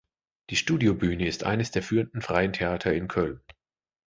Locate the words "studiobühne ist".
0.55-1.43